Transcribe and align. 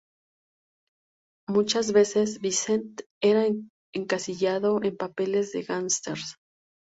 Muchas 1.47 1.91
veces 1.93 2.39
Vincent 2.39 3.01
era 3.21 3.43
encasillado 3.93 4.81
en 4.83 4.97
papeles 4.97 5.51
de 5.51 5.61
gánster. 5.61 6.17